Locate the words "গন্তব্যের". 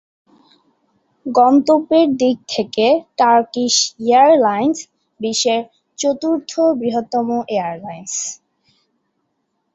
1.25-2.07